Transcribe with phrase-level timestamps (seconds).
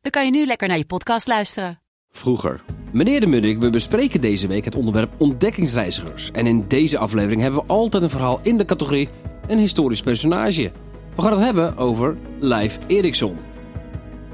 [0.00, 1.80] dan kan je nu lekker naar je podcast luisteren.
[2.10, 2.60] Vroeger.
[2.92, 6.30] Meneer de Munnik, we bespreken deze week het onderwerp ontdekkingsreizigers.
[6.30, 9.08] En in deze aflevering hebben we altijd een verhaal in de categorie
[9.46, 10.72] een historisch personage.
[11.16, 13.36] We gaan het hebben over Leif Erikson.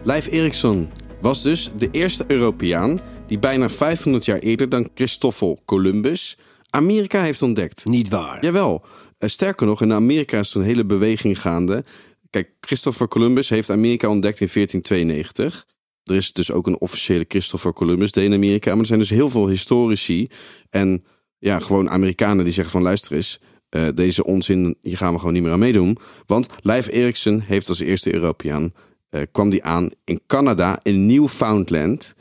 [0.02, 6.38] Leif Erikson was dus de eerste Europeaan die bijna 500 jaar eerder dan Christoffel Columbus
[6.70, 7.84] Amerika heeft ontdekt.
[7.84, 8.44] Niet waar.
[8.44, 8.84] Jawel.
[9.18, 11.84] Eh, Sterker nog, in Amerika is er een hele beweging gaande.
[12.30, 15.66] Kijk, Christopher Columbus heeft Amerika ontdekt in 1492.
[16.04, 18.70] Er is dus ook een officiële Christopher Columbus Day in Amerika.
[18.70, 20.28] Maar er zijn dus heel veel historici
[20.70, 21.04] en
[21.38, 25.34] ja, gewoon Amerikanen die zeggen van luister eens, eh, deze onzin, hier gaan we gewoon
[25.34, 25.98] niet meer aan meedoen.
[26.26, 28.72] Want Leif Erikson heeft als eerste Europeaan,
[29.08, 32.14] eh, kwam die aan in Canada, in Newfoundland.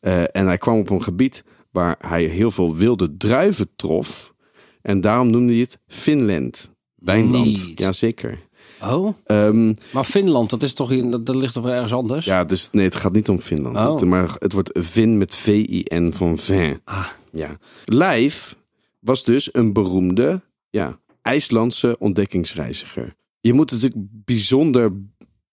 [0.00, 4.34] Eh, en hij kwam op een gebied waar hij heel veel wilde druiven trof.
[4.82, 6.70] En daarom noemde hij het Finland.
[6.94, 7.72] Wijnland.
[7.74, 8.38] Jazeker.
[8.82, 12.24] Oh, Ehm maar Finland, dat, is toch in, dat, dat ligt toch wel ergens anders?
[12.24, 13.76] ja, dus nee, het gaat niet om Finland.
[13.76, 13.94] Oh.
[13.94, 16.80] Het, maar het wordt Vin met V-I-N van vin.
[16.84, 17.06] Ah.
[17.32, 17.56] Ja.
[17.84, 18.56] Leif
[18.98, 23.14] was dus een beroemde ja, IJslandse ontdekkingsreiziger.
[23.40, 24.92] Je moet natuurlijk bijzonder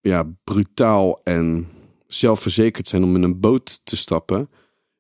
[0.02, 1.68] ja, brutaal en
[2.08, 4.50] zelfverzekerd zijn om in een boot te stappen.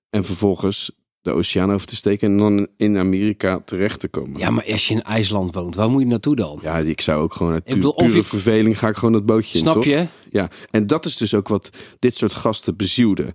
[0.09, 0.91] En vervolgens
[1.27, 4.39] de oceaan over te steken en dan in Amerika terecht te komen.
[4.39, 6.59] Ja, maar als je in IJsland woont, waar moet je naartoe dan?
[6.61, 9.13] Ja, ik zou ook gewoon uit bedoel, pu- of pure je- verveling ga ik gewoon
[9.13, 10.07] dat bootje in, Snap je?
[10.29, 13.33] Ja, en dat is dus ook wat dit soort gasten bezielde.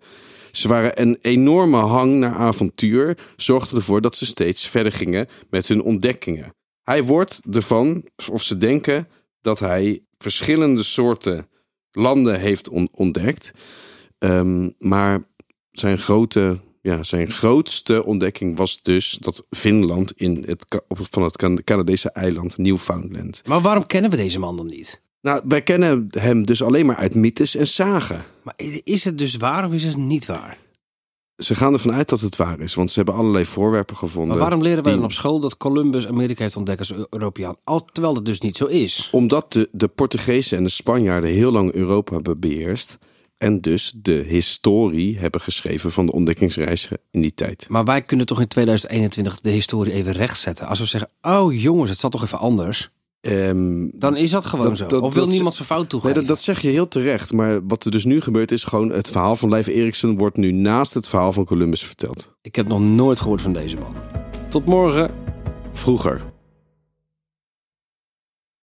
[0.50, 5.68] Ze waren een enorme hang naar avontuur, zorgden ervoor dat ze steeds verder gingen met
[5.68, 6.54] hun ontdekkingen.
[6.82, 9.08] Hij wordt ervan, of ze denken,
[9.40, 11.46] dat hij verschillende soorten
[11.92, 13.50] landen heeft on- ontdekt.
[14.18, 15.24] Ehm, maar
[15.70, 21.64] zijn, grote, ja, zijn grootste ontdekking was dus dat Finland in het, van het Can-
[21.64, 23.42] Canadese eiland Newfoundland.
[23.46, 25.00] Maar waarom kennen we deze man dan niet?
[25.20, 28.24] Nou, wij kennen hem dus alleen maar uit mythes en zagen.
[28.42, 28.54] Maar
[28.84, 30.58] is het dus waar of is het niet waar?
[31.36, 34.28] Ze gaan ervan uit dat het waar is, want ze hebben allerlei voorwerpen gevonden.
[34.30, 37.56] Maar waarom leren wij die- dan op school dat Columbus Amerika heeft ontdekt als Europeaan?
[37.64, 39.08] Al, terwijl dat dus niet zo is.
[39.12, 42.98] Omdat de, de Portugezen en de Spanjaarden heel lang Europa hebben beheerst.
[43.42, 47.66] En dus de historie hebben geschreven van de ontdekkingsreizen in die tijd.
[47.68, 50.66] Maar wij kunnen toch in 2021 de historie even rechtzetten.
[50.66, 52.90] Als we zeggen, oh jongens, het zat toch even anders.
[53.20, 54.86] Ehm, Dan is dat gewoon Dat- zo.
[54.86, 56.14] dat- of wil dat- niemand zijn fout nee, toegeven?
[56.16, 57.32] dat, dat zeg je heel terecht.
[57.32, 60.52] Maar wat er dus nu gebeurt is gewoon het verhaal van Leif Erikson wordt nu
[60.52, 62.30] naast het verhaal van Columbus verteld.
[62.42, 63.94] Ik heb nog nooit gehoord van deze man.
[64.48, 65.10] Tot morgen.
[65.72, 66.31] Vroeger.